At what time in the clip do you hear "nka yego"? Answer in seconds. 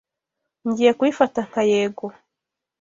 1.47-2.05